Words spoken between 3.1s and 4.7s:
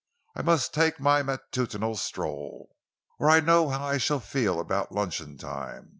or I know how I shall feel